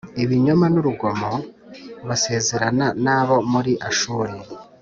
[0.23, 1.31] ibinyoma n urugomo
[2.07, 4.33] Basezerana n abo muri Ashuri